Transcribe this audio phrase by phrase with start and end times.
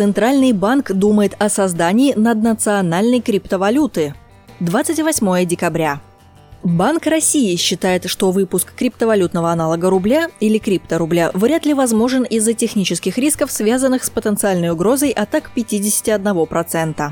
[0.00, 4.14] Центральный банк думает о создании наднациональной криптовалюты.
[4.60, 6.00] 28 декабря.
[6.62, 13.18] Банк России считает, что выпуск криптовалютного аналога рубля или крипторубля вряд ли возможен из-за технических
[13.18, 17.10] рисков, связанных с потенциальной угрозой атак 51%.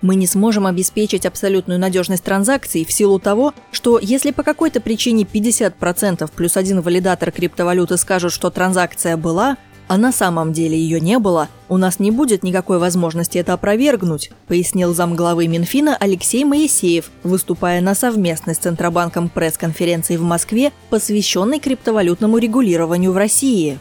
[0.00, 5.24] Мы не сможем обеспечить абсолютную надежность транзакций в силу того, что если по какой-то причине
[5.24, 9.58] 50% плюс один валидатор криптовалюты скажут, что транзакция была,
[9.90, 14.30] а на самом деле ее не было, у нас не будет никакой возможности это опровергнуть,
[14.46, 22.38] пояснил замглавы Минфина Алексей Моисеев, выступая на совместной с Центробанком пресс-конференции в Москве, посвященной криптовалютному
[22.38, 23.80] регулированию в России.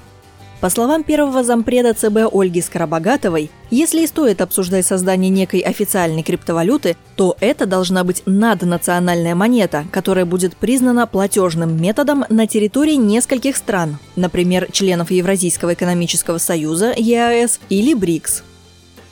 [0.60, 6.98] По словам первого зампреда ЦБ Ольги Скоробогатовой, если и стоит обсуждать создание некой официальной криптовалюты,
[7.16, 14.00] то это должна быть наднациональная монета, которая будет признана платежным методом на территории нескольких стран,
[14.18, 18.44] например, членов Евразийского экономического союза ЕАЭС или БРИКС.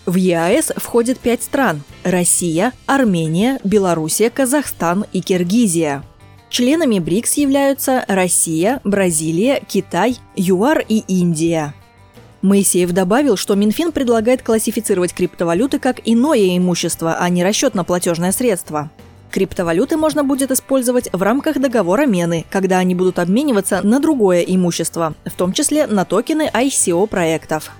[0.05, 6.04] В ЕАЭС входит пять стран– Россия, Армения, Белоруссия, Казахстан и Киргизия–
[6.49, 11.73] Членами БРИКС являются Россия, Бразилия, Китай, ЮАР и Индия.
[12.41, 18.89] Моисеев добавил, что Минфин предлагает классифицировать криптовалюты как иное имущество, а не расчетно-платежное средство.
[19.31, 25.15] Криптовалюты можно будет использовать в рамках договора мены, когда они будут обмениваться на другое имущество,
[25.26, 27.71] в том числе на токены ICO проектов.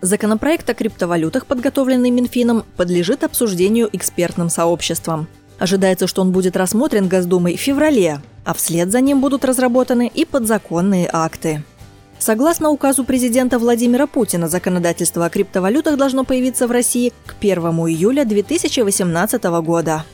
[0.00, 5.26] Законопроект о криптовалютах, подготовленный Минфином, подлежит обсуждению экспертным сообществом.
[5.58, 10.24] Ожидается, что он будет рассмотрен Госдумой в феврале, а вслед за ним будут разработаны и
[10.24, 11.62] подзаконные акты.
[12.18, 18.24] Согласно указу президента Владимира Путина, законодательство о криптовалютах должно появиться в России к 1 июля
[18.24, 20.04] 2018 года.